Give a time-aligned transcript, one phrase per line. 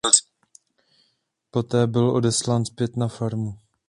[1.51, 3.57] Poté byl odeslán zpět na farmu.